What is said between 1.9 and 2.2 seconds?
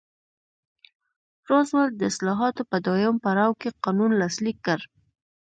د